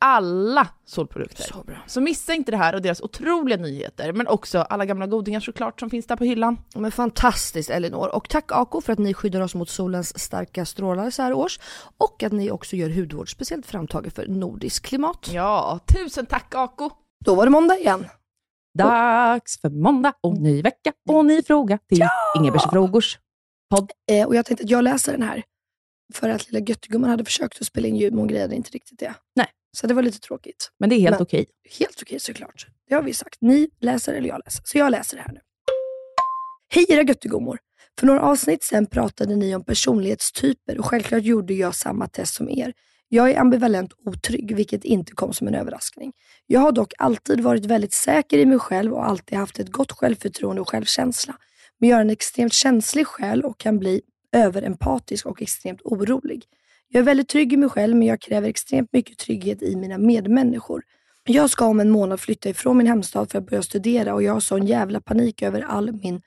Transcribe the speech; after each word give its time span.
Alla 0.00 0.68
solprodukter. 0.84 1.42
Så 1.42 1.62
bra. 1.62 1.76
Så 1.86 2.00
missa 2.00 2.34
inte 2.34 2.50
det 2.50 2.56
här 2.56 2.74
och 2.74 2.82
deras 2.82 3.00
otroliga 3.00 3.56
nyheter, 3.58 4.12
men 4.12 4.26
också 4.26 4.58
alla 4.58 4.84
gamla 4.84 5.06
godingar 5.06 5.40
såklart 5.40 5.80
som 5.80 5.90
finns 5.90 6.06
där 6.06 6.16
på 6.16 6.24
hyllan. 6.24 6.58
Ja, 6.74 6.80
Men 6.80 6.92
fantastiskt 6.92 7.70
Elinor. 7.70 8.14
Och 8.14 8.28
tack 8.28 8.52
Ako 8.52 8.80
för 8.80 8.92
att 8.92 8.98
ni 8.98 9.14
skyddar 9.14 9.40
oss 9.40 9.54
mot 9.54 9.68
solens 9.68 10.18
starka 10.18 10.64
strålar 10.64 11.10
så 11.10 11.22
här 11.22 11.32
års. 11.32 11.60
Och 11.98 12.22
att 12.22 12.32
ni 12.32 12.50
också 12.50 12.76
gör 12.76 12.90
hudvård 12.90 13.32
speciellt 13.32 13.66
framtaget 13.66 14.14
för 14.14 14.26
nordisk 14.26 14.86
klimat. 14.86 15.30
Ja, 15.32 15.80
tusen 15.94 16.26
tack 16.26 16.54
Ako! 16.54 16.90
Då 17.24 17.34
var 17.34 17.44
det 17.44 17.50
måndag 17.50 17.78
igen. 17.78 18.06
Dags 18.78 19.60
för 19.60 19.70
måndag 19.70 20.12
och 20.20 20.34
ny 20.40 20.62
vecka 20.62 20.92
och 21.08 21.24
ny 21.24 21.42
fråga 21.42 21.78
till 21.88 22.04
Ingebers 22.36 22.62
frågors 22.70 23.18
podd. 23.70 23.92
Eh, 24.10 24.26
och 24.26 24.36
jag 24.36 24.46
tänkte 24.46 24.64
att 24.64 24.70
jag 24.70 24.84
läser 24.84 25.12
den 25.12 25.22
här. 25.22 25.42
För 26.14 26.28
att 26.28 26.52
lilla 26.52 26.64
Göttegumman 26.64 27.10
hade 27.10 27.24
försökt 27.24 27.60
att 27.60 27.66
spela 27.66 27.88
in 27.88 27.96
ljud, 27.96 28.12
men 28.12 28.18
hon 28.18 28.28
grejade 28.28 28.54
inte 28.54 28.70
riktigt 28.70 28.98
det. 28.98 29.14
Nej. 29.36 29.46
Så 29.80 29.86
det 29.86 29.94
var 29.94 30.02
lite 30.02 30.20
tråkigt. 30.20 30.70
Men 30.78 30.90
det 30.90 30.96
är 30.96 31.00
helt 31.00 31.14
Men- 31.14 31.22
okej. 31.22 31.46
Helt 31.78 32.02
okej 32.02 32.20
såklart. 32.20 32.66
Det 32.88 32.94
har 32.94 33.02
vi 33.02 33.14
sagt. 33.14 33.36
Ni 33.40 33.68
läser 33.80 34.14
eller 34.14 34.28
jag 34.28 34.40
läser. 34.44 34.62
Så 34.64 34.78
jag 34.78 34.90
läser 34.90 35.16
det 35.16 35.22
här 35.22 35.32
nu. 35.32 35.40
Hej 36.68 36.86
era 36.88 37.02
göttegummor! 37.02 37.58
För 37.98 38.06
några 38.06 38.20
avsnitt 38.22 38.64
sen 38.64 38.86
pratade 38.86 39.36
ni 39.36 39.54
om 39.54 39.64
personlighetstyper 39.64 40.78
och 40.78 40.84
självklart 40.86 41.22
gjorde 41.22 41.54
jag 41.54 41.74
samma 41.74 42.08
test 42.08 42.34
som 42.34 42.50
er. 42.50 42.72
Jag 43.08 43.30
är 43.30 43.38
ambivalent 43.40 43.92
otrygg, 44.06 44.56
vilket 44.56 44.84
inte 44.84 45.12
kom 45.12 45.32
som 45.32 45.48
en 45.48 45.54
överraskning. 45.54 46.12
Jag 46.46 46.60
har 46.60 46.72
dock 46.72 46.92
alltid 46.98 47.40
varit 47.40 47.64
väldigt 47.64 47.92
säker 47.92 48.38
i 48.38 48.46
mig 48.46 48.58
själv 48.58 48.92
och 48.92 49.06
alltid 49.06 49.38
haft 49.38 49.58
ett 49.58 49.72
gott 49.72 49.92
självförtroende 49.92 50.60
och 50.60 50.68
självkänsla. 50.68 51.36
Men 51.78 51.88
jag 51.88 51.96
är 51.96 52.00
en 52.00 52.10
extremt 52.10 52.52
känslig 52.52 53.06
själ 53.06 53.42
och 53.44 53.58
kan 53.58 53.78
bli 53.78 54.00
överempatisk 54.32 55.26
och 55.26 55.42
extremt 55.42 55.80
orolig. 55.84 56.44
Jag 56.88 57.00
är 57.00 57.04
väldigt 57.04 57.28
trygg 57.28 57.52
i 57.52 57.56
mig 57.56 57.68
själv, 57.68 57.96
men 57.96 58.08
jag 58.08 58.20
kräver 58.20 58.48
extremt 58.48 58.92
mycket 58.92 59.18
trygghet 59.18 59.62
i 59.62 59.76
mina 59.76 59.98
medmänniskor. 59.98 60.82
Jag 61.24 61.50
ska 61.50 61.66
om 61.66 61.80
en 61.80 61.90
månad 61.90 62.20
flytta 62.20 62.48
ifrån 62.48 62.76
min 62.76 62.86
hemstad 62.86 63.30
för 63.30 63.38
att 63.38 63.46
börja 63.46 63.62
studera 63.62 64.14
och 64.14 64.22
jag 64.22 64.32
har 64.32 64.40
sån 64.40 64.66
jävla 64.66 65.00
panik 65.00 65.42
över 65.42 65.62
all 65.62 65.92
min 65.92 66.20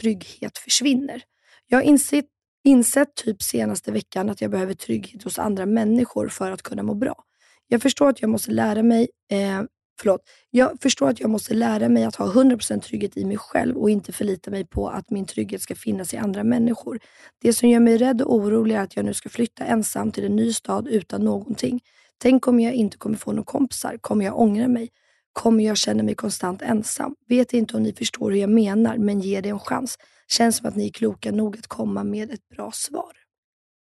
trygghet 0.00 0.58
försvinner. 0.58 1.22
Jag 1.66 1.78
har 1.78 1.82
insett, 1.82 2.24
insett 2.64 3.14
typ 3.14 3.42
senaste 3.42 3.92
veckan 3.92 4.30
att 4.30 4.40
jag 4.40 4.50
behöver 4.50 4.74
trygghet 4.74 5.22
hos 5.22 5.38
andra 5.38 5.66
människor 5.66 6.28
för 6.28 6.50
att 6.50 6.62
kunna 6.62 6.82
må 6.82 6.94
bra. 6.94 7.24
Jag 7.68 7.82
förstår 7.82 8.08
att 8.08 8.20
jag 8.22 8.30
måste 8.30 8.50
lära 8.50 8.82
mig 8.82 9.08
eh, 9.30 9.62
Förlåt. 10.00 10.20
Jag 10.50 10.80
förstår 10.80 11.08
att 11.08 11.20
jag 11.20 11.30
måste 11.30 11.54
lära 11.54 11.88
mig 11.88 12.04
att 12.04 12.16
ha 12.16 12.26
100% 12.32 12.80
trygghet 12.80 13.16
i 13.16 13.24
mig 13.24 13.36
själv 13.38 13.76
och 13.76 13.90
inte 13.90 14.12
förlita 14.12 14.50
mig 14.50 14.64
på 14.66 14.88
att 14.88 15.10
min 15.10 15.26
trygghet 15.26 15.62
ska 15.62 15.74
finnas 15.74 16.14
i 16.14 16.16
andra 16.16 16.44
människor. 16.44 17.00
Det 17.40 17.52
som 17.52 17.68
gör 17.68 17.80
mig 17.80 17.96
rädd 17.98 18.22
och 18.22 18.34
orolig 18.34 18.74
är 18.74 18.80
att 18.80 18.96
jag 18.96 19.04
nu 19.04 19.14
ska 19.14 19.28
flytta 19.28 19.64
ensam 19.64 20.12
till 20.12 20.24
en 20.24 20.36
ny 20.36 20.52
stad 20.52 20.88
utan 20.88 21.24
någonting. 21.24 21.80
Tänk 22.18 22.48
om 22.48 22.60
jag 22.60 22.74
inte 22.74 22.96
kommer 22.96 23.16
få 23.16 23.32
några 23.32 23.44
kompisar? 23.44 23.96
Kommer 24.00 24.24
jag 24.24 24.38
ångra 24.40 24.68
mig? 24.68 24.90
Kommer 25.32 25.64
jag 25.64 25.76
känna 25.76 26.02
mig 26.02 26.14
konstant 26.14 26.62
ensam? 26.62 27.14
Vet 27.28 27.52
inte 27.52 27.76
om 27.76 27.82
ni 27.82 27.92
förstår 27.92 28.30
hur 28.30 28.38
jag 28.38 28.50
menar, 28.50 28.96
men 28.96 29.20
ge 29.20 29.40
det 29.40 29.48
en 29.48 29.58
chans. 29.58 29.96
Känns 30.28 30.56
som 30.56 30.68
att 30.68 30.76
ni 30.76 30.86
är 30.86 30.92
kloka 30.92 31.32
nog 31.32 31.58
att 31.58 31.66
komma 31.66 32.04
med 32.04 32.30
ett 32.30 32.48
bra 32.48 32.72
svar. 32.72 33.12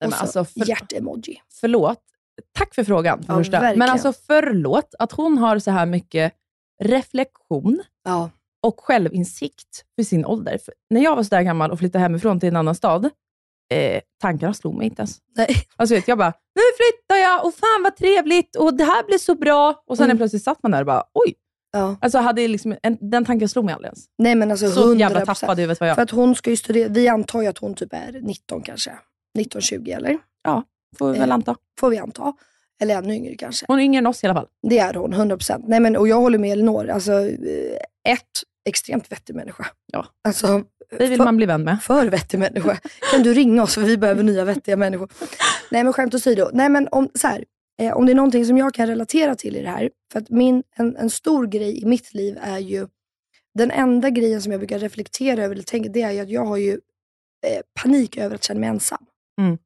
Nej, 0.00 0.08
Och 0.08 0.14
så 0.14 0.20
alltså, 0.20 0.44
för- 0.44 0.68
hjärt-emoji. 0.68 1.36
Förlåt. 1.60 1.98
Tack 2.58 2.74
för 2.74 2.84
frågan 2.84 3.22
för 3.22 3.32
Ja, 3.32 3.38
första. 3.38 3.60
verkligen. 3.60 3.78
Men 3.78 3.88
alltså 3.90 4.12
förlåt 4.26 4.94
att 4.98 5.12
hon 5.12 5.38
har 5.38 5.58
så 5.58 5.70
här 5.70 5.86
mycket 5.86 6.32
reflektion 6.82 7.82
Ja. 8.04 8.30
och 8.62 8.80
självinsikt 8.80 9.84
för 9.96 10.02
sin 10.02 10.26
ålder. 10.26 10.58
För 10.64 10.74
när 10.90 11.00
jag 11.00 11.16
var 11.16 11.22
så 11.22 11.28
där 11.34 11.42
gammal 11.42 11.70
och 11.70 11.78
flyttade 11.78 12.02
hemifrån 12.02 12.40
till 12.40 12.48
en 12.48 12.56
annan 12.56 12.74
stad, 12.74 13.04
eh, 13.74 14.00
tankarna 14.20 14.54
slog 14.54 14.74
mig 14.74 14.86
inte 14.86 15.00
ens. 15.02 15.18
Nej. 15.36 15.56
Alltså 15.76 15.94
vet, 15.94 16.08
jag 16.08 16.18
bara, 16.18 16.32
nu 16.54 16.62
flyttar 16.76 17.16
jag 17.22 17.44
och 17.46 17.54
fan 17.54 17.82
vad 17.82 17.96
trevligt 17.96 18.56
och 18.56 18.74
det 18.74 18.84
här 18.84 19.04
blir 19.06 19.18
så 19.18 19.34
bra. 19.34 19.82
Och 19.86 19.96
sen 19.96 20.04
Mm. 20.04 20.16
plötsligt 20.16 20.42
satt 20.42 20.62
man 20.62 20.72
där 20.72 20.80
och 20.80 20.86
bara, 20.86 21.04
oj. 21.14 21.34
Ja. 21.72 21.96
Alltså 22.00 22.18
hade 22.18 22.48
liksom, 22.48 22.76
en, 22.82 22.98
den 23.00 23.24
tanken 23.24 23.48
slog 23.48 23.64
mig 23.64 23.74
aldrig 23.74 23.88
ens. 23.88 24.04
Nej 24.18 24.34
men 24.34 24.50
alltså 24.50 24.70
Så 24.70 24.80
100%. 24.94 25.00
jävla 25.00 25.26
tappad 25.26 25.58
i 25.58 25.62
huvudet 25.62 25.80
var 25.80 25.86
jag. 25.86 25.94
För 25.96 26.02
att 26.02 26.10
hon 26.10 26.34
ska 26.34 26.50
ju 26.50 26.56
studera, 26.56 26.88
vi 26.88 27.08
antar 27.08 27.42
ju 27.42 27.48
att 27.48 27.58
hon 27.58 27.74
typ 27.74 27.92
är 27.92 28.20
19 28.22 28.62
kanske. 28.62 28.92
19-20 29.38 29.96
eller? 29.96 30.18
Får 30.98 31.12
vi 31.12 31.18
väl 31.18 31.28
Eh. 31.30 31.34
anta. 31.34 31.56
Får 31.80 31.90
vi 31.90 31.98
anta. 31.98 32.32
Eller 32.82 32.96
ännu 32.98 33.14
yngre 33.14 33.34
kanske. 33.36 33.66
Hon 33.68 33.78
är 33.78 33.82
yngre 33.82 33.98
än 33.98 34.06
oss 34.06 34.24
i 34.24 34.26
alla 34.26 34.34
fall. 34.34 34.48
Det 34.68 34.78
är 34.78 34.94
hon, 34.94 35.14
100%. 35.14 35.64
Nej, 35.66 35.80
men, 35.80 35.96
och 35.96 36.08
jag 36.08 36.16
håller 36.16 36.38
med 36.38 36.52
Elinor. 36.52 36.88
Alltså, 36.90 37.12
eh, 37.12 37.76
ett, 38.08 38.20
extremt 38.68 39.12
vettig 39.12 39.34
människa. 39.36 39.66
Ja. 39.92 40.06
Alltså, 40.24 40.64
Vi 40.98 41.06
vill 41.06 41.16
för, 41.16 41.24
man 41.24 41.36
bli 41.36 41.46
vän 41.46 41.64
med. 41.64 41.82
för 41.82 42.06
vettig 42.06 42.38
människa. 42.38 42.78
Kan 43.12 43.22
du 43.22 43.34
ringa 43.34 43.62
oss 43.62 43.74
för 43.74 43.80
vi 43.80 43.96
behöver 43.96 44.22
nya 44.22 44.44
vettiga 44.44 44.76
människor. 44.76 45.08
Nej 45.70 45.84
men 45.84 45.92
skämt 45.92 46.14
åsido. 46.14 46.50
Nej 46.52 46.68
men 46.68 46.88
om, 46.92 47.08
så 47.14 47.26
här, 47.26 47.44
eh, 47.82 47.92
om 47.96 48.06
det 48.06 48.12
är 48.12 48.14
någonting 48.14 48.46
som 48.46 48.58
jag 48.58 48.74
kan 48.74 48.86
relatera 48.86 49.34
till 49.34 49.56
i 49.56 49.62
det 49.62 49.68
här. 49.70 49.90
För 50.12 50.18
att 50.20 50.30
min, 50.30 50.62
en, 50.76 50.96
en 50.96 51.10
stor 51.10 51.46
grej 51.46 51.82
i 51.82 51.84
mitt 51.86 52.14
liv 52.14 52.38
är 52.42 52.58
ju, 52.58 52.86
den 53.54 53.70
enda 53.70 54.10
grejen 54.10 54.42
som 54.42 54.52
jag 54.52 54.60
brukar 54.60 54.78
reflektera 54.78 55.44
över, 55.44 55.54
eller 55.54 55.64
tänka, 55.64 55.88
det 55.88 56.02
är 56.02 56.10
ju 56.10 56.20
att 56.20 56.30
jag 56.30 56.44
har 56.46 56.56
ju 56.56 56.72
eh, 57.46 57.60
panik 57.82 58.16
över 58.16 58.34
att 58.34 58.44
känna 58.44 58.60
mig 58.60 58.68
ensam. 58.68 59.04
Mm. 59.40 59.58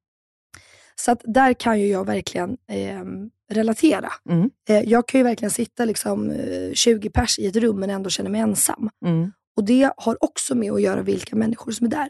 Så 1.01 1.13
att 1.13 1.21
där 1.25 1.53
kan 1.53 1.81
ju 1.81 1.87
jag 1.87 2.05
verkligen 2.05 2.57
eh, 2.69 3.05
relatera. 3.53 4.09
Mm. 4.29 4.51
Eh, 4.69 4.81
jag 4.81 5.09
kan 5.09 5.21
ju 5.21 5.25
verkligen 5.25 5.51
sitta 5.51 5.85
liksom, 5.85 6.31
eh, 6.31 6.73
20 6.73 7.11
pers 7.11 7.39
i 7.39 7.47
ett 7.47 7.57
rum 7.57 7.81
men 7.81 7.91
ändå 7.91 8.11
känna 8.11 8.31
mig 8.31 8.41
ensam. 8.41 8.91
Mm. 9.05 9.33
Och 9.57 9.65
det 9.65 9.93
har 9.97 10.25
också 10.25 10.55
med 10.55 10.73
att 10.73 10.83
göra 10.83 11.03
vilka 11.03 11.37
människor 11.37 11.73
som 11.73 11.87
är 11.87 11.91
där. 11.91 12.09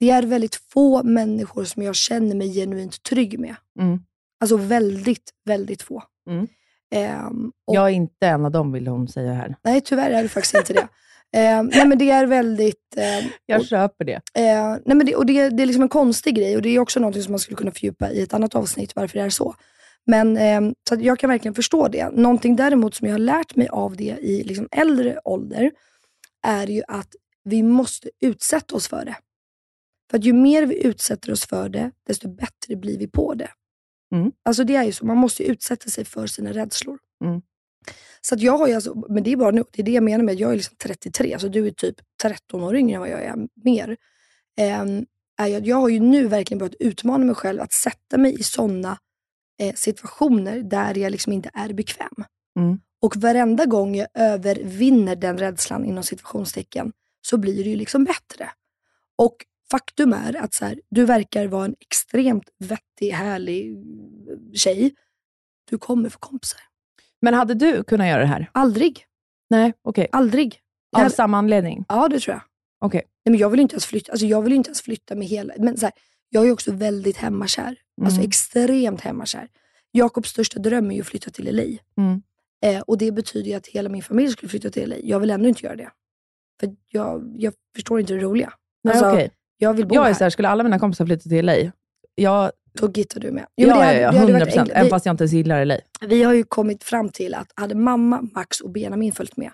Det 0.00 0.10
är 0.10 0.22
väldigt 0.22 0.54
få 0.54 1.02
människor 1.02 1.64
som 1.64 1.82
jag 1.82 1.94
känner 1.94 2.34
mig 2.34 2.54
genuint 2.54 3.02
trygg 3.02 3.38
med. 3.38 3.56
Mm. 3.80 4.00
Alltså 4.40 4.56
väldigt, 4.56 5.30
väldigt 5.44 5.82
få. 5.82 6.02
Mm. 6.30 6.46
Ehm, 6.94 7.52
och, 7.66 7.74
Jag 7.74 7.84
är 7.84 7.92
inte 7.92 8.26
en 8.26 8.44
av 8.44 8.50
dem, 8.50 8.72
vill 8.72 8.86
hon 8.86 9.08
säga 9.08 9.32
här. 9.32 9.56
Nej, 9.62 9.80
tyvärr 9.80 10.10
är 10.10 10.22
det 10.22 10.28
faktiskt 10.28 10.54
inte 10.54 10.72
det. 10.72 10.88
Ehm, 11.32 11.66
nej, 11.74 11.88
men 11.88 11.98
det 11.98 12.10
är 12.10 12.26
väldigt... 12.26 12.96
ehm, 12.96 13.24
Jag 13.46 13.60
och, 13.60 13.66
köper 13.66 14.04
det. 14.04 14.14
eh, 14.34 14.76
nej, 14.84 14.96
men 14.96 15.06
det, 15.06 15.16
och 15.16 15.26
det, 15.26 15.48
det 15.48 15.62
är 15.62 15.66
liksom 15.66 15.82
en 15.82 15.88
konstig 15.88 16.34
grej 16.36 16.56
och 16.56 16.62
det 16.62 16.68
är 16.68 16.78
också 16.78 17.00
något 17.00 17.22
som 17.22 17.32
man 17.32 17.38
skulle 17.38 17.56
kunna 17.56 17.70
fördjupa 17.70 18.10
i 18.10 18.22
ett 18.22 18.34
annat 18.34 18.54
avsnitt, 18.54 18.92
varför 18.96 19.18
det 19.18 19.24
är 19.24 19.30
så. 19.30 19.54
Men 20.06 20.36
ehm, 20.36 20.74
så 20.88 20.96
jag 21.00 21.18
kan 21.18 21.30
verkligen 21.30 21.54
förstå 21.54 21.88
det. 21.88 22.10
Någonting 22.10 22.56
däremot 22.56 22.94
som 22.94 23.06
jag 23.06 23.14
har 23.14 23.18
lärt 23.18 23.56
mig 23.56 23.68
av 23.68 23.96
det 23.96 24.16
i 24.20 24.44
liksom 24.44 24.68
äldre 24.70 25.20
ålder, 25.24 25.70
är 26.46 26.66
ju 26.66 26.82
att 26.88 27.08
vi 27.44 27.62
måste 27.62 28.10
utsätta 28.20 28.74
oss 28.76 28.88
för 28.88 29.04
det. 29.04 29.16
För 30.10 30.18
att 30.18 30.24
ju 30.24 30.32
mer 30.32 30.66
vi 30.66 30.86
utsätter 30.86 31.32
oss 31.32 31.46
för 31.46 31.68
det, 31.68 31.90
desto 32.06 32.28
bättre 32.28 32.76
blir 32.76 32.98
vi 32.98 33.06
på 33.08 33.34
det. 33.34 33.50
Mm. 34.14 34.32
Alltså 34.44 34.64
det 34.64 34.74
är 34.76 34.84
ju 34.84 34.92
så, 34.92 35.06
man 35.06 35.16
måste 35.16 35.42
utsätta 35.44 35.90
sig 35.90 36.04
för 36.04 36.26
sina 36.26 36.52
rädslor. 36.52 36.98
Mm. 37.24 37.42
Så 38.20 38.34
att 38.34 38.40
jag 38.40 38.58
har 38.58 38.68
ju 38.68 38.74
alltså, 38.74 39.04
men 39.08 39.22
det 39.22 39.32
är 39.32 39.36
bara 39.36 39.50
nu, 39.50 39.64
det 39.72 39.82
är 39.82 39.86
det 39.86 39.92
jag 39.92 40.04
menar 40.04 40.24
med 40.24 40.32
att 40.32 40.38
jag 40.38 40.52
är 40.52 40.56
liksom 40.56 40.76
33, 40.82 41.38
så 41.38 41.48
du 41.48 41.66
är 41.66 41.70
typ 41.70 41.96
13 42.22 42.62
år 42.62 42.76
yngre 42.76 42.94
än 42.94 43.00
vad 43.00 43.10
jag 43.10 43.22
är, 43.22 43.36
mer. 43.64 43.96
Ehm, 44.56 45.06
är 45.36 45.56
att 45.56 45.66
jag 45.66 45.76
har 45.76 45.88
ju 45.88 46.00
nu 46.00 46.26
verkligen 46.26 46.58
börjat 46.58 46.74
utmana 46.80 47.24
mig 47.24 47.34
själv 47.34 47.60
att 47.60 47.72
sätta 47.72 48.18
mig 48.18 48.40
i 48.40 48.42
sådana 48.42 48.98
eh, 49.60 49.74
situationer 49.74 50.62
där 50.62 50.98
jag 50.98 51.10
liksom 51.12 51.32
inte 51.32 51.50
är 51.54 51.72
bekväm. 51.72 52.24
Mm. 52.58 52.78
Och 53.00 53.16
varenda 53.16 53.66
gång 53.66 53.96
jag 53.96 54.08
övervinner 54.14 55.16
den 55.16 55.38
rädslan 55.38 55.84
inom 55.84 56.04
situationstecken 56.04 56.92
så 57.22 57.38
blir 57.38 57.64
det 57.64 57.70
ju 57.70 57.76
liksom 57.76 58.04
bättre. 58.04 58.50
Och 59.16 59.36
faktum 59.70 60.12
är 60.12 60.36
att 60.36 60.54
så 60.54 60.64
här, 60.64 60.80
du 60.90 61.04
verkar 61.04 61.46
vara 61.46 61.64
en 61.64 61.76
extremt 61.80 62.48
vettig, 62.58 63.10
härlig 63.10 63.84
tjej. 64.54 64.94
Du 65.70 65.78
kommer 65.78 66.08
få 66.08 66.18
kompisar. 66.18 66.60
Men 67.22 67.34
hade 67.34 67.54
du 67.54 67.84
kunnat 67.84 68.06
göra 68.06 68.20
det 68.20 68.26
här? 68.26 68.50
Aldrig. 68.52 69.04
Nej, 69.50 69.72
okej. 69.82 70.08
Aldrig. 70.12 70.58
Av 70.96 71.02
hade- 71.02 71.14
samma 71.14 71.38
anledning? 71.38 71.84
Ja, 71.88 72.08
det 72.08 72.20
tror 72.20 72.34
jag. 72.34 72.42
Okej. 72.80 73.02
Nej, 73.24 73.30
men 73.30 73.40
jag 73.40 73.50
vill 73.50 73.60
inte 73.60 73.74
ens 73.74 73.86
flytta, 73.86 74.12
alltså 74.12 74.26
jag 74.26 74.42
vill 74.42 74.52
inte 74.52 74.68
ens 74.68 74.82
flytta 74.82 75.14
med 75.14 75.26
hela... 75.28 75.54
Men 75.58 75.76
så 75.76 75.86
här, 75.86 75.92
jag 76.28 76.46
är 76.48 76.52
också 76.52 76.72
väldigt 76.72 77.16
hemmakär. 77.16 77.76
Alltså 78.02 78.18
Mm. 78.20 78.28
extremt 78.28 79.00
hemmakär. 79.00 79.48
Jakobs 79.92 80.28
största 80.30 80.58
dröm 80.58 80.90
är 80.90 80.94
ju 80.94 81.00
att 81.00 81.06
flytta 81.06 81.30
till 81.30 81.56
LA. 81.56 81.62
Mm. 82.02 82.22
Eh, 82.64 82.80
och 82.80 82.98
det 82.98 83.12
betyder 83.12 83.50
ju 83.50 83.54
att 83.56 83.66
hela 83.66 83.88
min 83.88 84.02
familj 84.02 84.32
skulle 84.32 84.50
flytta 84.50 84.70
till 84.70 84.88
LA. 84.90 84.96
Jag 85.02 85.20
vill 85.20 85.30
ändå 85.30 85.48
inte 85.48 85.66
göra 85.66 85.76
det. 85.76 85.90
För 86.60 86.76
jag, 86.88 87.34
jag 87.38 87.54
förstår 87.74 88.00
inte 88.00 88.14
det 88.14 88.20
roliga. 88.20 88.52
Nej, 88.84 88.94
Alltså, 88.94 89.10
okej. 89.10 89.30
Jag 89.56 89.74
vill 89.74 89.86
bo 89.86 89.94
Jag 89.94 90.02
är 90.04 90.06
här. 90.08 90.14
så 90.14 90.24
här, 90.24 90.30
skulle 90.30 90.48
alla 90.48 90.62
mina 90.62 90.78
kompisar 90.78 91.06
flytta 91.06 91.22
till 91.28 91.46
LA, 91.46 91.54
jag, 92.14 92.52
Då 92.72 92.90
gittar 92.94 93.20
du 93.20 93.30
med. 93.32 93.46
ja, 93.54 93.66
det 93.66 93.70
ja, 93.70 93.84
hade- 93.84 94.00
ja, 94.00 94.06
hade 94.06 94.18
100 94.18 94.32
varit 94.32 94.44
procent. 94.44 94.70
Även 94.74 94.90
fast 94.90 95.06
jag 95.06 95.12
inte 95.12 95.24
ens 95.24 95.32
gillar 95.32 95.64
LA. 95.64 95.76
Vi 96.00 96.22
har 96.22 96.32
ju 96.32 96.44
kommit 96.44 96.84
fram 96.84 97.08
till 97.08 97.34
att 97.34 97.52
hade 97.56 97.74
mamma, 97.74 98.28
Max 98.34 98.60
och 98.60 98.70
Benjamin 98.70 99.12
följt 99.12 99.36
med, 99.36 99.50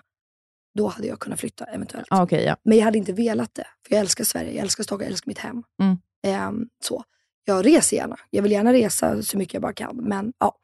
då 0.77 0.87
hade 0.87 1.07
jag 1.07 1.19
kunnat 1.19 1.39
flytta 1.39 1.65
eventuellt. 1.65 2.07
Ah, 2.09 2.23
okej, 2.23 2.43
ja. 2.43 2.55
Men 2.63 2.77
jag 2.77 2.85
hade 2.85 2.97
inte 2.97 3.13
velat 3.13 3.55
det. 3.55 3.67
För 3.87 3.95
jag 3.95 3.99
älskar 4.01 4.23
Sverige, 4.23 4.51
jag 4.51 4.61
älskar 4.61 4.83
Stockholm, 4.83 5.03
jag 5.03 5.11
älskar 5.11 5.29
mitt 5.29 5.39
hem. 5.39 5.63
Mm. 5.81 5.97
Ehm, 6.27 6.67
så. 6.83 7.03
Jag 7.45 7.65
reser 7.65 7.97
gärna. 7.97 8.15
Jag 8.29 8.43
vill 8.43 8.51
gärna 8.51 8.73
resa 8.73 9.23
så 9.23 9.37
mycket 9.37 9.53
jag 9.53 9.61
bara 9.61 9.73
kan. 9.73 9.95
Men, 9.97 10.33
ja. 10.39 10.55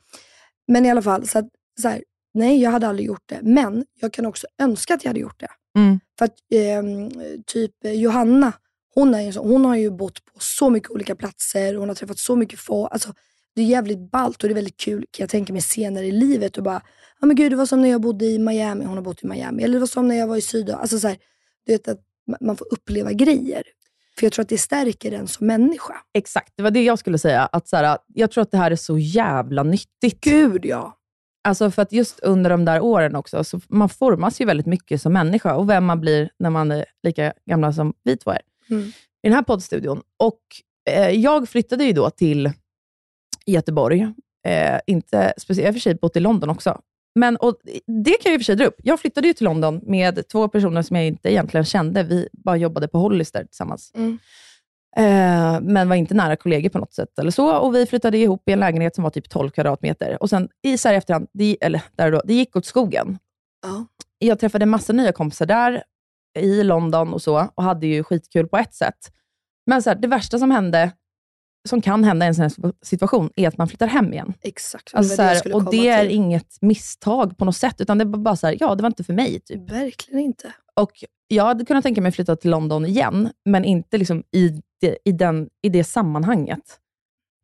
men 0.67 0.85
i 0.85 0.91
alla 0.91 1.01
fall, 1.01 1.27
så 1.27 1.39
att, 1.39 1.45
så 1.81 1.87
här, 1.87 2.03
nej 2.33 2.61
jag 2.61 2.71
hade 2.71 2.87
aldrig 2.87 3.07
gjort 3.07 3.23
det. 3.25 3.39
Men 3.41 3.85
jag 3.99 4.13
kan 4.13 4.25
också 4.25 4.47
önska 4.61 4.93
att 4.93 5.03
jag 5.03 5.09
hade 5.09 5.19
gjort 5.19 5.39
det. 5.39 5.79
Mm. 5.79 5.99
För 6.17 6.25
att 6.25 6.35
ehm, 6.53 7.09
typ 7.45 7.85
eh, 7.85 7.91
Johanna, 7.91 8.53
hon, 8.95 9.13
är 9.13 9.31
så, 9.31 9.41
hon 9.41 9.65
har 9.65 9.75
ju 9.75 9.91
bott 9.91 10.25
på 10.25 10.39
så 10.39 10.69
mycket 10.69 10.89
olika 10.91 11.15
platser, 11.15 11.75
hon 11.75 11.87
har 11.87 11.95
träffat 11.95 12.19
så 12.19 12.35
mycket 12.35 12.59
folk. 12.59 12.91
Alltså, 12.91 13.13
det 13.55 13.61
är 13.61 13.65
jävligt 13.65 14.11
ballt 14.11 14.43
och 14.43 14.49
det 14.49 14.53
är 14.53 14.55
väldigt 14.55 14.77
kul 14.77 15.05
kan 15.11 15.23
jag 15.23 15.29
tänka 15.29 15.53
mig 15.53 15.61
senare 15.61 16.05
i 16.05 16.11
livet. 16.11 16.57
Och 16.57 16.63
bara, 16.63 16.81
ja 17.19 17.27
men 17.27 17.35
gud 17.35 17.51
det 17.51 17.55
var 17.55 17.65
som 17.65 17.81
när 17.81 17.89
jag 17.89 18.01
bodde 18.01 18.25
i 18.25 18.39
Miami, 18.39 18.85
hon 18.85 18.95
har 18.95 19.03
bott 19.03 19.23
i 19.23 19.27
Miami. 19.27 19.63
Eller 19.63 19.73
det 19.73 19.79
var 19.79 19.87
som 19.87 20.07
när 20.07 20.15
jag 20.15 20.27
var 20.27 20.37
i 20.37 20.41
Sydafrika. 20.41 20.81
Alltså, 20.81 20.99
så 20.99 21.07
här, 21.07 21.17
du 21.65 21.71
vet 21.71 21.87
att 21.87 21.99
ma- 22.31 22.37
man 22.41 22.57
får 22.57 22.73
uppleva 22.73 23.13
grejer. 23.13 23.63
För 24.19 24.25
jag 24.25 24.33
tror 24.33 24.43
att 24.43 24.49
det 24.49 24.57
stärker 24.57 25.11
en 25.11 25.27
som 25.27 25.47
människa. 25.47 25.93
Exakt, 26.13 26.53
det 26.57 26.63
var 26.63 26.71
det 26.71 26.83
jag 26.83 26.99
skulle 26.99 27.17
säga. 27.17 27.45
Att 27.45 27.67
så 27.67 27.77
här, 27.77 27.97
jag 28.07 28.31
tror 28.31 28.41
att 28.41 28.51
det 28.51 28.57
här 28.57 28.71
är 28.71 28.75
så 28.75 28.97
jävla 28.97 29.63
nyttigt. 29.63 30.21
Gud 30.21 30.65
ja. 30.65 30.97
Alltså 31.43 31.71
för 31.71 31.81
att 31.81 31.91
just 31.91 32.19
under 32.19 32.49
de 32.49 32.65
där 32.65 32.79
åren 32.79 33.15
också, 33.15 33.43
så 33.43 33.59
man 33.67 33.89
formas 33.89 34.41
ju 34.41 34.45
väldigt 34.45 34.65
mycket 34.65 35.01
som 35.01 35.13
människa 35.13 35.55
och 35.55 35.69
vem 35.69 35.85
man 35.85 36.01
blir 36.01 36.29
när 36.39 36.49
man 36.49 36.71
är 36.71 36.85
lika 37.03 37.33
gamla 37.49 37.73
som 37.73 37.93
vi 38.03 38.17
två 38.17 38.31
är. 38.31 38.41
Mm. 38.69 38.87
I 38.87 39.27
den 39.27 39.33
här 39.33 39.41
poddstudion. 39.41 40.01
Och 40.19 40.41
eh, 40.89 41.09
jag 41.09 41.49
flyttade 41.49 41.83
ju 41.83 41.93
då 41.93 42.09
till 42.09 42.51
Göteborg. 43.45 44.01
Eh, 44.47 44.79
inte 44.87 45.33
speciellt, 45.37 45.65
jag 45.65 45.67
har 45.67 45.73
för 45.73 45.79
sig 45.79 45.95
bott 45.95 46.15
i 46.15 46.19
London 46.19 46.49
också. 46.49 46.81
Men, 47.19 47.37
och 47.37 47.55
det 48.03 48.11
kan 48.11 48.31
jag 48.31 48.33
i 48.33 48.37
och 48.37 48.41
för 48.41 48.45
sig 48.45 48.55
dra 48.55 48.65
upp. 48.65 48.75
Jag 48.83 48.99
flyttade 48.99 49.27
ju 49.27 49.33
till 49.33 49.45
London 49.45 49.81
med 49.83 50.27
två 50.27 50.47
personer 50.47 50.81
som 50.81 50.95
jag 50.95 51.05
inte 51.05 51.31
egentligen 51.31 51.65
kände. 51.65 52.03
Vi 52.03 52.29
bara 52.33 52.57
jobbade 52.57 52.87
på 52.87 52.97
Hollister 52.97 53.43
tillsammans. 53.43 53.91
Mm. 53.95 54.17
Eh, 54.97 55.61
men 55.61 55.89
var 55.89 55.95
inte 55.95 56.13
nära 56.13 56.35
kollegor 56.35 56.69
på 56.69 56.77
något 56.77 56.93
sätt. 56.93 57.19
eller 57.19 57.31
så. 57.31 57.57
Och 57.57 57.75
Vi 57.75 57.85
flyttade 57.85 58.17
ihop 58.17 58.49
i 58.49 58.51
en 58.51 58.59
lägenhet 58.59 58.95
som 58.95 59.03
var 59.03 59.11
typ 59.11 59.29
12 59.29 59.49
kvadratmeter. 59.49 60.23
Och 60.23 60.29
sen 60.29 60.49
i 60.61 60.77
så 60.77 60.87
här 60.87 60.95
efterhand, 60.95 61.27
det, 61.33 61.57
eller 61.61 61.81
där 61.95 62.05
och 62.05 62.11
då, 62.11 62.21
det 62.25 62.33
gick 62.33 62.55
åt 62.55 62.65
skogen. 62.65 63.17
Ja. 63.61 63.85
Jag 64.17 64.39
träffade 64.39 64.65
massa 64.65 64.93
nya 64.93 65.11
kompisar 65.11 65.45
där, 65.45 65.83
i 66.35 66.63
London 66.63 67.13
och 67.13 67.21
så, 67.21 67.47
och 67.55 67.63
hade 67.63 67.87
ju 67.87 68.03
skitkul 68.03 68.47
på 68.47 68.57
ett 68.57 68.73
sätt. 68.73 69.11
Men 69.65 69.81
så 69.83 69.89
här, 69.89 69.97
det 69.97 70.07
värsta 70.07 70.39
som 70.39 70.51
hände, 70.51 70.91
som 71.69 71.81
kan 71.81 72.03
hända 72.03 72.25
i 72.25 72.27
en 72.27 72.35
sån 72.35 72.41
här 72.41 72.73
situation, 72.81 73.29
är 73.35 73.47
att 73.47 73.57
man 73.57 73.67
flyttar 73.67 73.87
hem 73.87 74.13
igen. 74.13 74.33
Exakt. 74.41 74.91
det 74.91 74.97
Alltså 74.97 75.21
jag 75.21 75.29
här, 75.29 75.55
och 75.55 75.71
det 75.71 75.87
är 75.89 76.01
till. 76.05 76.15
inget 76.15 76.57
misstag 76.61 77.37
på 77.37 77.45
något 77.45 77.55
sätt, 77.57 77.81
utan 77.81 77.97
det 77.97 78.05
var 78.05 78.19
bara 78.19 78.35
så 78.35 78.47
här, 78.47 78.57
ja, 78.59 78.75
det 78.75 78.81
var 78.83 78.87
inte 78.89 79.03
för 79.03 79.13
mig. 79.13 79.39
Typ. 79.39 79.71
Verkligen 79.71 80.19
inte. 80.19 80.53
Och 80.73 80.91
jag 81.27 81.43
hade 81.45 81.65
kunnat 81.65 81.83
tänka 81.83 82.01
mig 82.01 82.09
att 82.09 82.15
flytta 82.15 82.35
till 82.35 82.51
London 82.51 82.85
igen, 82.85 83.29
men 83.45 83.65
inte 83.65 83.97
liksom 83.97 84.23
i, 84.31 84.61
det, 84.81 84.97
i, 85.05 85.11
den, 85.11 85.49
i 85.61 85.69
det 85.69 85.83
sammanhanget. 85.83 86.79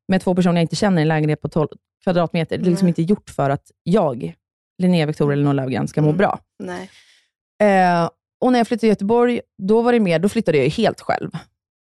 Med 0.07 0.21
två 0.21 0.35
personer 0.35 0.55
jag 0.55 0.61
inte 0.63 0.75
känner 0.75 0.97
i 0.97 1.01
en 1.01 1.07
lägenhet 1.07 1.41
på 1.41 1.49
12 1.49 1.67
kvadratmeter. 2.03 2.57
Det 2.57 2.63
är 2.67 2.69
liksom 2.69 2.87
inte 2.87 3.01
gjort 3.01 3.29
för 3.29 3.49
att 3.49 3.71
jag, 3.83 4.35
Linnea 4.81 5.05
Victoria 5.05 5.33
eller 5.33 5.43
Noah 5.43 5.55
Löfgren, 5.55 5.87
ska 5.87 6.01
må 6.01 6.07
Mm. 6.07 6.17
bra. 6.17 6.39
Nej. 6.59 6.89
Eh, 7.61 8.09
och 8.41 8.51
när 8.51 8.59
jag 8.59 8.67
flyttade 8.67 8.79
till 8.79 8.89
Göteborg, 8.89 9.41
då 9.57 9.81
var 9.81 9.93
det 9.93 9.99
mer, 9.99 10.19
då 10.19 10.29
flyttade 10.29 10.57
jag 10.57 10.69
helt 10.69 11.01
själv. 11.01 11.29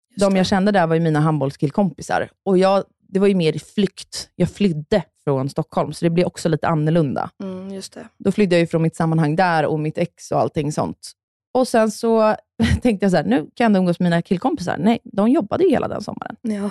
Just 0.09 0.19
De 0.19 0.35
jag 0.35 0.45
kände 0.45 0.71
där 0.71 0.87
var 0.87 0.95
ju 0.95 1.01
mina 1.01 1.19
handbollskillkompisar. 1.19 2.29
Och 2.45 2.57
jag, 2.57 2.83
det 3.07 3.19
var 3.19 3.27
ju 3.27 3.35
mer 3.35 3.59
flykt. 3.75 4.29
Jag 4.35 4.49
flydde 4.51 5.03
från 5.23 5.49
Stockholm, 5.49 5.93
så 5.93 6.05
det 6.05 6.09
blev 6.09 6.27
också 6.27 6.49
lite 6.49 6.67
annorlunda. 6.67 7.29
Mm, 7.43 7.73
just 7.73 7.93
det. 7.93 8.07
Då 8.17 8.31
flydde 8.31 8.55
jag 8.55 8.59
ju 8.59 8.67
från 8.67 8.81
mitt 8.81 8.95
sammanhang 8.95 9.35
där 9.35 9.65
och 9.65 9.79
mitt 9.79 9.97
ex 9.97 10.31
och 10.31 10.39
allting 10.39 10.71
sånt. 10.71 11.11
Och 11.53 11.67
sen 11.67 11.91
så 11.91 12.35
tänkte 12.81 13.05
jag 13.05 13.11
så 13.11 13.17
här, 13.17 13.23
nu 13.23 13.37
kan 13.37 13.49
jag 13.55 13.65
ändå 13.65 13.79
umgås 13.79 13.99
med 13.99 14.05
mina 14.05 14.21
killkompisar. 14.21 14.77
Nej, 14.77 14.99
de 15.03 15.29
jobbade 15.29 15.63
ju 15.63 15.69
hela 15.69 15.87
den 15.87 16.01
sommaren. 16.01 16.35
Ja. 16.41 16.69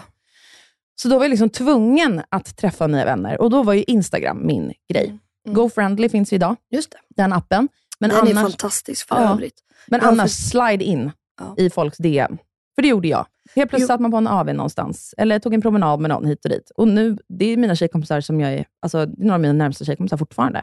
Så 0.95 1.09
då 1.09 1.17
var 1.17 1.25
jag 1.25 1.31
liksom 1.31 1.51
tvungen 1.51 2.23
att 2.29 2.57
träffa 2.57 2.87
nya 2.87 3.05
vänner. 3.05 3.41
Och 3.41 3.51
då 3.51 3.63
var 3.63 3.73
ju 3.73 3.83
Instagram 3.87 4.47
min 4.47 4.73
grej. 4.93 5.07
Mm. 5.47 5.55
GoFriendly 5.55 6.09
finns 6.09 6.33
ju 6.33 6.37
idag, 6.37 6.57
Just 6.71 6.91
det. 6.91 6.99
den 7.17 7.33
appen. 7.33 7.69
Men 8.03 8.11
Den 8.11 8.27
är 8.27 8.31
annars, 8.41 8.43
fantastisk 8.53 9.09
för 9.09 9.17
Ja. 9.17 9.33
övrigt. 9.33 9.61
men 9.87 10.01
Ja, 10.03 10.09
annars 10.09 10.37
för- 10.37 10.43
slide 10.51 10.85
in 10.85 11.11
Ja. 11.41 11.55
i 11.59 11.71
folks 11.71 11.99
DM. 11.99 12.39
För 12.75 12.83
det 12.83 12.89
gjorde 12.89 13.09
jag. 13.09 13.27
Helt 13.55 13.71
plötsligt 13.71 13.81
Jo. 13.81 13.87
satt 13.95 14.01
man 14.01 14.11
på 14.11 14.17
en 14.17 14.27
AV 14.27 14.47
någonstans, 14.55 15.15
eller 15.19 15.39
tog 15.39 15.55
en 15.55 15.63
promenad 15.63 16.01
med 16.01 16.09
någon 16.09 16.25
hit 16.27 16.45
och 16.45 16.51
dit. 16.51 16.71
Och 16.77 16.89
nu, 16.89 17.19
det 17.29 17.45
är 17.45 17.57
mina 17.57 17.77
tjejkompisar 17.77 18.21
som 18.21 18.41
jag 18.41 18.53
är, 18.53 18.65
alltså 18.83 19.07
det 19.07 19.23
är 19.23 19.25
några 19.25 19.35
av 19.35 19.41
mina 19.41 19.53
närmsta 19.53 19.85
tjejkompisar 19.85 20.17
fortfarande. 20.17 20.63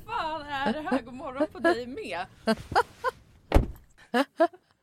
Är 0.65 0.73
det 0.73 0.81
här? 0.81 1.01
God 1.01 1.13
morgon 1.13 1.47
på 1.51 1.59
dig 1.59 1.87
med. 1.87 2.25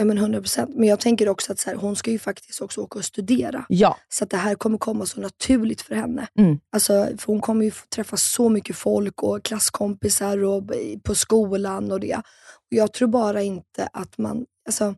Ja 0.00 0.04
men 0.04 0.18
100 0.18 0.40
procent. 0.40 0.74
Men 0.76 0.88
jag 0.88 1.00
tänker 1.00 1.28
också 1.28 1.52
att 1.52 1.58
så 1.58 1.70
här, 1.70 1.76
hon 1.76 1.96
ska 1.96 2.10
ju 2.10 2.18
faktiskt 2.18 2.60
också 2.60 2.80
åka 2.80 2.98
och 2.98 3.04
studera. 3.04 3.64
Ja. 3.68 3.96
Så 4.08 4.24
att 4.24 4.30
det 4.30 4.36
här 4.36 4.54
kommer 4.54 4.78
komma 4.78 5.06
så 5.06 5.20
naturligt 5.20 5.82
för 5.82 5.94
henne. 5.94 6.28
Mm. 6.38 6.58
Alltså, 6.72 6.92
för 7.18 7.26
hon 7.26 7.40
kommer 7.40 7.64
ju 7.64 7.70
få 7.70 7.86
träffa 7.86 8.16
så 8.16 8.48
mycket 8.48 8.76
folk 8.76 9.22
och 9.22 9.42
klasskompisar 9.44 10.44
och 10.44 10.62
på 11.04 11.14
skolan 11.14 11.92
och 11.92 12.00
det. 12.00 12.16
Och 12.16 12.68
jag 12.68 12.92
tror 12.92 13.08
bara 13.08 13.42
inte 13.42 13.88
att 13.92 14.18
man, 14.18 14.44
alltså, 14.66 14.94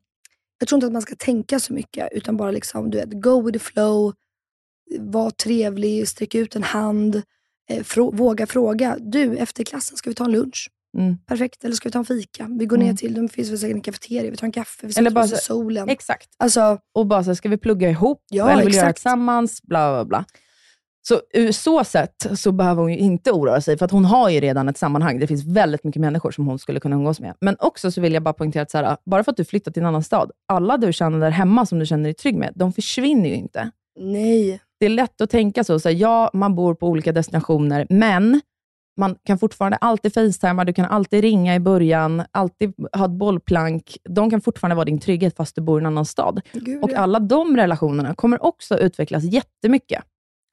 jag 0.58 0.68
tror 0.68 0.76
inte 0.76 0.86
att 0.86 0.92
man 0.92 1.02
ska 1.02 1.14
tänka 1.16 1.60
så 1.60 1.72
mycket 1.72 2.08
utan 2.12 2.36
bara 2.36 2.50
liksom, 2.50 2.90
du 2.90 2.98
vet, 2.98 3.22
go 3.22 3.42
with 3.42 3.58
the 3.58 3.64
flow, 3.64 4.12
var 4.98 5.30
trevlig, 5.30 6.08
sträck 6.08 6.34
ut 6.34 6.56
en 6.56 6.62
hand, 6.62 7.22
eh, 7.70 7.82
frå- 7.82 8.16
våga 8.16 8.46
fråga. 8.46 8.96
Du, 9.00 9.36
efter 9.36 9.64
klassen, 9.64 9.96
ska 9.96 10.10
vi 10.10 10.14
ta 10.14 10.24
en 10.24 10.32
lunch? 10.32 10.70
Mm. 10.98 11.16
Perfekt. 11.26 11.64
Eller 11.64 11.74
ska 11.74 11.88
vi 11.88 11.92
ta 11.92 11.98
en 11.98 12.04
fika? 12.04 12.46
Vi 12.58 12.66
går 12.66 12.76
ner 12.76 12.84
Mm. 12.84 12.96
till, 12.96 13.14
det 13.14 13.28
finns 13.28 13.50
väl 13.50 13.58
säkert 13.58 13.74
en 13.76 13.82
kafeteria, 13.82 14.30
vi 14.30 14.36
tar 14.36 14.46
en 14.46 14.52
kaffe, 14.52 14.86
vi 14.86 14.92
sätter 14.92 15.10
bara 15.10 15.24
oss 15.24 15.32
i 15.32 15.36
solen. 15.36 15.88
Exakt. 15.88 16.28
Alltså, 16.38 16.78
Och 16.94 17.06
bara 17.06 17.24
så 17.24 17.30
här, 17.30 17.34
ska 17.34 17.48
vi 17.48 17.56
plugga 17.58 17.90
ihop? 17.90 18.24
Ja, 18.30 18.50
eller 18.50 18.64
vill 18.64 18.74
göra 18.74 18.84
det 18.84 18.90
exakt. 18.90 18.96
tillsammans? 18.98 19.62
Bla, 19.62 19.92
bla, 19.92 20.04
bla. 20.04 20.24
Så 21.08 21.20
ur 21.34 21.52
så 21.52 21.84
sätt 21.84 22.26
så 22.36 22.52
behöver 22.52 22.82
hon 22.82 22.92
ju 22.92 22.98
inte 22.98 23.30
oroa 23.32 23.60
sig, 23.60 23.78
för 23.78 23.84
att 23.84 23.90
hon 23.90 24.04
har 24.04 24.28
ju 24.30 24.40
redan 24.40 24.68
ett 24.68 24.78
sammanhang. 24.78 25.18
Det 25.18 25.26
finns 25.26 25.44
väldigt 25.44 25.84
mycket 25.84 26.00
människor 26.00 26.30
som 26.30 26.46
hon 26.46 26.58
skulle 26.58 26.80
kunna 26.80 26.96
umgås 26.96 27.20
med. 27.20 27.34
Men 27.40 27.56
också 27.58 27.90
så 27.90 28.00
vill 28.00 28.12
jag 28.14 28.22
bara 28.22 28.34
poängtera 28.34 28.62
att 28.62 28.70
så 28.70 28.78
här, 28.78 28.96
bara 29.06 29.24
för 29.24 29.30
att 29.30 29.36
du 29.36 29.44
flyttat 29.44 29.74
till 29.74 29.82
en 29.82 29.86
annan 29.86 30.02
stad, 30.02 30.30
alla 30.48 30.76
du 30.76 30.92
känner 30.92 31.18
där 31.20 31.30
hemma 31.30 31.66
som 31.66 31.78
du 31.78 31.86
känner 31.86 32.04
dig 32.04 32.14
trygg 32.14 32.36
med, 32.36 32.52
de 32.56 32.72
försvinner 32.72 33.28
ju 33.28 33.34
inte. 33.34 33.70
nej. 34.00 34.60
Det 34.80 34.86
är 34.86 34.90
lätt 34.90 35.20
att 35.20 35.30
tänka 35.30 35.64
så, 35.64 35.80
så 35.80 35.88
här, 35.88 35.96
ja, 35.96 36.30
man 36.34 36.54
bor 36.54 36.74
på 36.74 36.86
olika 36.88 37.12
destinationer, 37.12 37.86
men 37.90 38.40
man 38.96 39.16
kan 39.24 39.38
fortfarande 39.38 39.76
alltid 39.76 40.14
facetimea, 40.14 40.64
du 40.64 40.72
kan 40.72 40.84
alltid 40.84 41.20
ringa 41.20 41.54
i 41.54 41.60
början, 41.60 42.22
alltid 42.30 42.74
ha 42.92 43.04
ett 43.04 43.10
bollplank. 43.10 43.96
De 44.08 44.30
kan 44.30 44.40
fortfarande 44.40 44.74
vara 44.76 44.84
din 44.84 44.98
trygghet 45.00 45.36
fast 45.36 45.54
du 45.56 45.62
bor 45.62 45.80
i 45.80 45.82
en 45.82 45.86
annan 45.86 46.04
stad. 46.06 46.40
Gud, 46.52 46.82
Och 46.84 46.92
alla 46.92 47.18
de 47.18 47.56
relationerna 47.56 48.14
kommer 48.14 48.44
också 48.44 48.78
utvecklas 48.78 49.24
jättemycket. 49.24 50.02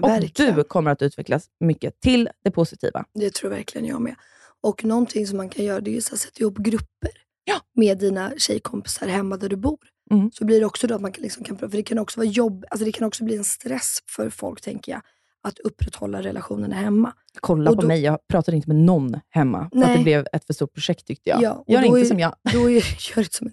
Och 0.03 0.09
Verkligen. 0.09 0.55
du 0.55 0.63
kommer 0.63 0.91
att 0.91 1.01
utvecklas 1.01 1.45
mycket 1.59 1.99
till 2.01 2.29
det 2.43 2.51
positiva. 2.51 3.05
Det 3.13 3.33
tror 3.33 3.49
verkligen 3.49 3.87
jag 3.87 4.01
med. 4.01 4.15
Och 4.61 4.83
någonting 4.85 5.27
som 5.27 5.37
man 5.37 5.49
kan 5.49 5.65
göra 5.65 5.79
det 5.79 5.93
är 5.93 5.97
att 5.97 6.03
sätta 6.03 6.41
ihop 6.41 6.57
grupper 6.57 7.09
Ja. 7.43 7.55
med 7.75 7.97
dina 7.97 8.31
tjejkompisar 8.37 9.07
hemma 9.07 9.37
där 9.37 9.49
du 9.49 9.55
bor. 9.55 9.77
Mm. 10.11 10.31
Så 10.33 10.45
blir 10.45 10.59
det 10.59 10.65
också 10.65 10.87
då 10.87 10.95
att 10.95 11.01
man 11.01 11.11
kan, 11.11 11.21
liksom 11.21 11.43
kan 11.43 11.57
för 11.57 11.67
det 11.67 11.83
kan 11.83 11.99
också 11.99 12.19
vara 12.19 12.27
jobb, 12.27 12.65
alltså 12.69 12.85
det 12.85 12.91
kan 12.91 13.07
också 13.07 13.23
bli 13.23 13.35
en 13.37 13.43
stress 13.43 13.97
för 14.15 14.29
folk 14.29 14.61
tänker 14.61 14.91
jag, 14.91 15.01
att 15.43 15.59
upprätthålla 15.59 16.21
relationerna 16.21 16.75
hemma. 16.75 17.13
Kolla 17.39 17.69
Och 17.69 17.75
på 17.75 17.81
då- 17.81 17.87
mig, 17.87 18.01
jag 18.01 18.27
pratar 18.27 18.53
inte 18.53 18.67
med 18.69 18.75
någon 18.77 19.19
hemma. 19.29 19.57
För 19.59 19.65
att 19.65 19.87
Nej. 19.87 19.97
det 19.97 20.03
blev 20.03 20.25
ett 20.33 20.45
för 20.45 20.53
stort 20.53 20.73
projekt 20.73 21.07
tyckte 21.07 21.29
jag. 21.29 21.41
Ja, 21.41 21.63
Gör 21.67 21.81
inte 21.83 21.99
är- 21.99 22.05
som 22.05 22.19
jag. 22.19 22.35
Då 22.53 22.69
är, 22.69 22.73
gör 23.15 23.23
det 23.23 23.33
som 23.33 23.47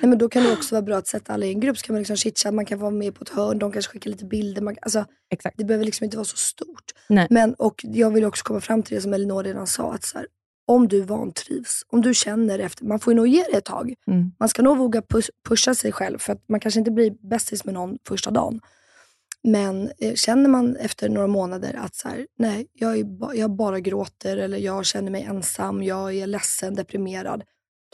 nej, 0.00 0.08
men 0.10 0.18
då 0.18 0.28
kan 0.28 0.42
det 0.44 0.52
också 0.52 0.74
vara 0.74 0.82
bra 0.82 0.96
att 0.96 1.06
sätta 1.06 1.32
alla 1.32 1.46
i 1.46 1.50
en 1.52 1.60
grupp, 1.60 1.78
så 1.78 1.86
kan 1.86 1.94
man 1.94 2.00
liksom 2.00 2.16
chitcha, 2.16 2.52
man 2.52 2.64
kan 2.64 2.78
vara 2.78 2.90
med 2.90 3.14
på 3.14 3.22
ett 3.22 3.28
hörn, 3.28 3.58
de 3.58 3.72
kanske 3.72 3.92
skickar 3.92 4.10
lite 4.10 4.24
bilder. 4.24 4.62
Man, 4.62 4.76
alltså, 4.82 5.04
Exakt. 5.30 5.58
det 5.58 5.64
behöver 5.64 5.84
liksom 5.84 6.04
inte 6.04 6.16
vara 6.16 6.24
så 6.24 6.36
stort. 6.36 6.84
Nej. 7.08 7.26
Men, 7.30 7.54
och 7.54 7.74
jag 7.82 8.10
vill 8.10 8.24
också 8.24 8.44
komma 8.44 8.60
fram 8.60 8.82
till 8.82 8.94
det 8.94 9.00
som 9.00 9.14
Elinor 9.14 9.44
redan 9.44 9.66
sa, 9.66 9.92
att 9.94 10.04
så 10.04 10.18
här, 10.18 10.26
om 10.66 10.88
du 10.88 11.00
vantrivs, 11.02 11.82
om 11.88 12.00
du 12.02 12.14
känner 12.14 12.58
efter, 12.58 12.84
man 12.84 13.00
får 13.00 13.12
ju 13.12 13.16
nog 13.16 13.26
ge 13.28 13.42
det 13.52 13.56
ett 13.58 13.64
tag. 13.64 13.94
Mm. 14.06 14.32
Man 14.40 14.48
ska 14.48 14.62
nog 14.62 14.78
våga 14.78 15.00
pus- 15.00 15.30
pusha 15.48 15.74
sig 15.74 15.92
själv 15.92 16.18
för 16.18 16.32
att 16.32 16.48
man 16.48 16.60
kanske 16.60 16.78
inte 16.80 16.90
blir 16.90 17.28
bästis 17.30 17.64
med 17.64 17.74
någon 17.74 17.98
första 18.08 18.30
dagen. 18.30 18.60
Men 19.42 19.90
eh, 19.98 20.14
känner 20.14 20.48
man 20.48 20.76
efter 20.76 21.08
några 21.08 21.26
månader 21.26 21.74
att 21.78 21.94
så 21.94 22.08
här, 22.08 22.26
nej, 22.38 22.66
jag, 22.72 22.98
är 22.98 23.04
ba, 23.04 23.34
jag 23.34 23.50
bara 23.50 23.80
gråter 23.80 24.36
eller 24.36 24.58
jag 24.58 24.86
känner 24.86 25.10
mig 25.10 25.22
ensam, 25.22 25.82
jag 25.82 26.14
är 26.14 26.26
ledsen, 26.26 26.74
deprimerad. 26.74 27.42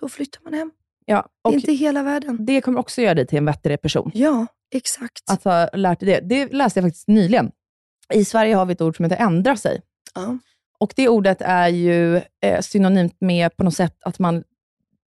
Då 0.01 0.09
flyttar 0.09 0.41
man 0.45 0.55
hem. 0.55 0.71
Ja, 1.05 1.29
och 1.45 1.53
inte 1.53 1.73
hela 1.73 2.03
världen. 2.03 2.37
det 2.41 2.61
kommer 2.61 2.81
också 2.81 3.03
göra 3.03 3.15
dig 3.15 3.27
till 3.27 3.39
en 3.39 3.45
bättre 3.45 3.77
person. 3.77 4.11
Ja, 4.15 4.47
exakt. 4.75 5.31
Att 5.31 5.45
ha 5.45 5.69
lärt 5.73 6.01
dig 6.01 6.09
det. 6.09 6.21
Det 6.21 6.53
läste 6.53 6.81
jag 6.81 6.85
faktiskt 6.85 7.09
nyligen. 7.09 7.51
I 8.15 8.25
Sverige 8.25 8.55
har 8.55 8.67
vi 8.67 8.73
ett 8.73 8.81
ord 8.81 8.97
som 8.97 9.05
heter 9.05 9.17
ändra 9.17 9.57
sig. 9.57 9.83
Ja. 10.15 10.39
Och 10.79 10.93
det 10.97 11.09
ordet 11.09 11.39
är 11.41 11.69
ju 11.69 12.17
eh, 12.17 12.61
synonymt 12.61 13.17
med 13.21 13.57
på 13.57 13.65
något 13.65 13.75
sätt 13.75 13.97
att 14.01 14.19
man, 14.19 14.45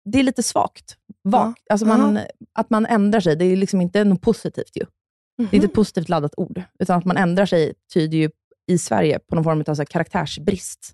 det 0.05 0.19
är 0.19 0.23
lite 0.23 0.43
svagt. 0.43 0.97
Vagt. 1.23 1.63
Alltså 1.71 1.87
man, 1.87 2.19
att 2.55 2.71
man 2.71 2.87
ändrar 2.87 3.21
sig, 3.21 3.37
det 3.37 3.45
är 3.45 3.57
liksom 3.57 3.81
inte 3.81 4.05
något 4.05 4.21
positivt 4.21 4.77
ju. 4.77 4.87
Det 5.37 5.43
är 5.43 5.55
inte 5.55 5.67
ett 5.67 5.73
positivt 5.75 6.09
laddat 6.09 6.35
ord, 6.37 6.63
utan 6.79 6.99
att 6.99 7.05
man 7.05 7.17
ändrar 7.17 7.47
sig 7.47 7.75
tyder 7.95 8.19
ju 8.19 8.31
i 8.67 8.79
Sverige 8.79 9.19
på 9.19 9.35
någon 9.35 9.45
form 9.45 9.65
av 9.67 9.75
så 9.75 9.85
karaktärsbrist. 9.85 10.93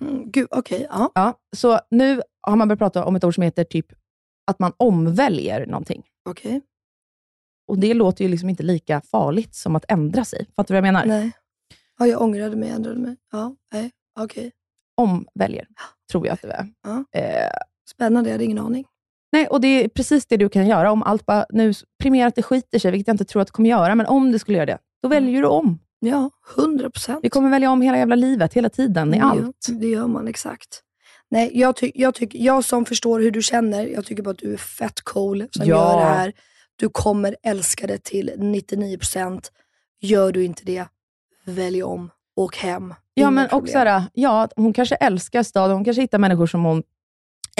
Mhm. 0.00 0.30
Gud, 0.30 0.48
okej. 0.50 0.86
ja. 0.90 1.12
Ja, 1.14 1.38
så 1.56 1.80
nu 1.90 2.22
har 2.42 2.56
man 2.56 2.68
börjat 2.68 2.78
prata 2.78 3.04
om 3.04 3.16
ett 3.16 3.24
ord 3.24 3.34
som 3.34 3.42
heter 3.42 3.64
typ 3.64 3.86
att 4.46 4.58
man 4.58 4.72
omväljer 4.76 5.66
någonting. 5.66 6.02
Okej. 6.28 6.60
Och 7.68 7.78
det 7.78 7.94
låter 7.94 8.24
ju 8.24 8.30
liksom 8.30 8.48
inte 8.48 8.62
lika 8.62 9.00
farligt 9.00 9.54
som 9.54 9.76
att 9.76 9.84
ändra 9.88 10.24
sig. 10.24 10.46
Fattar 10.56 10.74
du 10.74 10.80
vad 10.80 10.86
jag 10.86 10.92
menar? 10.92 11.06
Nej. 11.06 11.32
Ja, 11.98 12.06
jag 12.06 12.22
ångrade 12.22 12.56
mig, 12.56 12.68
ändrade 12.70 13.00
mig. 13.00 13.16
Ja, 13.32 13.56
nej. 13.72 13.90
Okej. 14.20 14.52
Omväljer, 14.96 15.66
tror 16.10 16.26
jag 16.26 16.34
att 16.34 16.42
det 16.42 16.52
är. 16.52 16.68
Ja. 16.82 17.04
Eh, 17.20 17.50
Spännande, 17.90 18.30
jag 18.30 18.34
hade 18.34 18.44
ingen 18.44 18.58
aning. 18.58 18.86
Nej, 19.32 19.46
och 19.46 19.60
det 19.60 19.84
är 19.84 19.88
precis 19.88 20.26
det 20.26 20.36
du 20.36 20.48
kan 20.48 20.66
göra. 20.66 20.92
Om 20.92 21.02
allt 21.02 21.26
bara, 21.26 21.46
nu 21.50 21.72
primerat 22.02 22.34
det 22.34 22.42
skiter 22.42 22.78
sig, 22.78 22.90
vilket 22.90 23.06
jag 23.08 23.14
inte 23.14 23.24
tror 23.24 23.42
att 23.42 23.48
det 23.48 23.52
kommer 23.52 23.70
göra, 23.70 23.94
men 23.94 24.06
om 24.06 24.32
det 24.32 24.38
skulle 24.38 24.58
göra 24.58 24.66
det, 24.66 24.78
då 25.02 25.08
väljer 25.08 25.42
du 25.42 25.48
om. 25.48 25.78
Ja, 26.00 26.30
hundra 26.56 26.90
procent. 26.90 27.18
Vi 27.22 27.28
kommer 27.30 27.50
välja 27.50 27.70
om 27.70 27.82
hela 27.82 27.98
jävla 27.98 28.14
livet, 28.16 28.54
hela 28.54 28.68
tiden, 28.68 29.14
i 29.14 29.20
allt. 29.20 29.56
Ja, 29.68 29.74
det 29.74 29.86
gör 29.88 30.06
man, 30.06 30.28
exakt. 30.28 30.82
Nej, 31.30 31.50
jag, 31.54 31.76
ty- 31.76 31.92
jag, 31.94 32.14
tycker, 32.14 32.38
jag 32.38 32.64
som 32.64 32.84
förstår 32.84 33.20
hur 33.20 33.30
du 33.30 33.42
känner, 33.42 33.86
jag 33.86 34.04
tycker 34.04 34.22
bara 34.22 34.30
att 34.30 34.38
du 34.38 34.52
är 34.52 34.56
fett 34.56 35.00
cool 35.00 35.46
som 35.50 35.66
Ja. 35.66 35.76
gör 35.76 35.98
det 36.00 36.04
här. 36.14 36.32
Du 36.76 36.88
kommer 36.88 37.36
älska 37.42 37.86
det 37.86 37.98
till 38.04 38.30
99%. 38.36 39.40
Gör 40.00 40.32
du 40.32 40.44
inte 40.44 40.64
det, 40.64 40.84
välj 41.44 41.82
om. 41.82 42.10
Åk 42.36 42.56
hem. 42.56 42.94
Ja, 43.14 43.22
Inga 43.22 43.30
men 43.30 43.48
problem. 43.48 43.64
också 43.64 44.08
ja, 44.14 44.48
hon 44.56 44.72
kanske 44.72 44.94
älskar 44.94 45.42
staden, 45.42 45.76
hon 45.76 45.84
kanske 45.84 46.02
hittar 46.02 46.18
människor 46.18 46.46
som 46.46 46.64
hon 46.64 46.82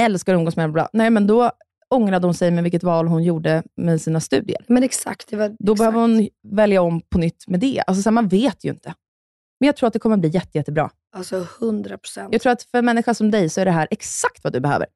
älskar 0.01 0.35
att 0.35 0.39
umgås 0.39 0.57
med. 0.57 0.73
Bla. 0.73 0.89
Nej, 0.93 1.11
men 1.11 1.27
då 1.27 1.51
ångrade 1.91 2.27
hon 2.27 2.35
sig 2.35 2.51
med 2.51 2.63
vilket 2.63 2.83
val 2.83 3.09
hon 3.09 3.23
gjorde 3.25 3.63
med 3.77 4.01
sina 4.01 4.21
studier. 4.21 4.65
Men 4.69 4.83
exakt. 4.83 5.29
Det 5.31 5.37
var, 5.37 5.49
Då 5.49 5.73
exakt. 5.73 5.79
behöver 5.79 6.01
hon 6.01 6.29
välja 6.49 6.83
om 6.83 7.01
på 7.01 7.19
nytt 7.19 7.49
med 7.49 7.61
det. 7.61 7.83
Alltså, 7.87 8.03
så 8.03 8.09
här, 8.09 8.13
man 8.15 8.29
vet 8.29 8.65
ju 8.65 8.71
inte. 8.71 8.95
Men 9.61 9.67
jag 9.67 9.77
tror 9.77 9.87
att 9.87 9.93
det 9.93 9.99
kommer 9.99 10.17
bli 10.17 10.29
jätte, 10.29 10.59
jättebra. 10.59 10.91
Alltså 11.17 11.47
100%. 11.61 12.29
Jag 12.31 12.41
tror 12.41 12.53
att 12.53 12.63
för 12.63 12.79
en 12.79 12.85
människa 12.85 13.15
som 13.15 13.31
dig 13.31 13.49
så 13.49 13.61
är 13.61 13.65
det 13.65 13.71
här 13.71 13.89
exakt 13.91 14.45
vad 14.45 14.53
du 14.53 14.61
behöver. 14.61 14.87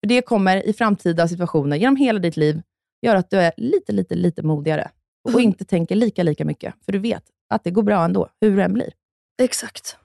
För 0.00 0.08
Det 0.08 0.22
kommer 0.22 0.68
i 0.68 0.72
framtida 0.72 1.28
situationer, 1.28 1.76
genom 1.76 1.96
hela 1.96 2.18
ditt 2.18 2.36
liv, 2.36 2.62
göra 3.02 3.18
att 3.18 3.30
du 3.30 3.36
är 3.36 3.52
lite, 3.56 3.92
lite, 3.92 4.14
lite 4.14 4.42
modigare. 4.42 4.90
Och 5.24 5.30
Mm. 5.30 5.42
inte 5.42 5.64
tänker 5.64 5.94
lika, 5.94 6.22
lika 6.22 6.44
mycket. 6.44 6.74
För 6.84 6.92
du 6.92 6.98
vet 6.98 7.22
att 7.50 7.64
det 7.64 7.70
går 7.70 7.82
bra 7.82 8.04
ändå, 8.04 8.28
hur 8.40 8.56
det 8.56 8.64
än 8.64 8.72
blir. 8.72 8.92
Exakt. 9.42 9.96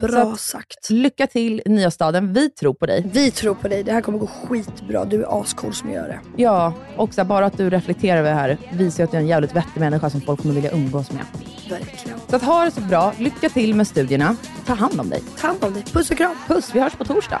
Bra 0.00 0.32
att- 0.32 0.40
sagt. 0.40 0.90
Lycka 0.90 1.26
till 1.26 1.62
i 1.64 1.68
nya 1.68 1.90
staden. 1.90 2.32
Vi 2.32 2.50
tror 2.50 2.74
på 2.74 2.86
dig. 2.86 3.10
Vi 3.12 3.30
tror 3.30 3.54
på 3.54 3.68
dig. 3.68 3.82
Det 3.82 3.92
här 3.92 4.00
kommer 4.00 4.18
gå 4.18 4.26
skitbra. 4.26 5.04
Du 5.04 5.22
är 5.22 5.40
ascool 5.40 5.74
som 5.74 5.90
gör 5.90 6.08
det. 6.08 6.20
Ja, 6.42 6.74
och 6.96 7.10
här, 7.16 7.24
bara 7.24 7.46
att 7.46 7.56
du 7.56 7.70
reflekterar 7.70 8.18
över 8.18 8.30
det 8.30 8.36
här 8.36 8.58
visar 8.72 8.98
ju 8.98 9.04
att 9.04 9.10
du 9.10 9.16
är 9.16 9.20
en 9.20 9.26
jävligt 9.28 9.56
vettig 9.56 9.80
människa 9.80 10.10
som 10.10 10.20
folk 10.20 10.42
kommer 10.42 10.54
vilja 10.54 10.70
umgås 10.70 11.12
med. 11.12 11.24
Verkligen. 11.70 12.18
Så 12.28 12.36
att 12.36 12.42
ha 12.42 12.64
det 12.64 12.70
så 12.70 12.80
bra. 12.80 13.12
Lycka 13.18 13.48
till 13.48 13.74
med 13.74 13.86
studierna. 13.86 14.36
Ta 14.66 14.74
hand 14.74 15.00
om 15.00 15.10
dig. 15.10 15.22
Ta 15.40 15.46
hand 15.46 15.64
om 15.64 15.74
dig. 15.74 15.82
Puss 15.92 16.10
och 16.10 16.16
kram. 16.16 16.36
Puss, 16.48 16.70
vi 16.74 16.80
hörs 16.80 16.92
på 16.94 17.04
torsdag. 17.04 17.40